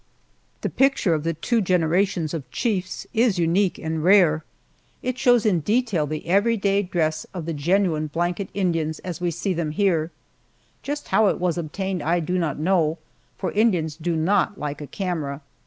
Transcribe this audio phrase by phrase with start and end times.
[0.61, 4.43] The picture of the two generations of chiefs is unique and rare.
[5.03, 9.53] It shows in detail the everyday dress of the genuine blanket Indians as we see
[9.53, 10.09] them here.
[10.81, 12.97] Just how it was obtained I do not know,
[13.37, 15.41] for Indians do not like a camera.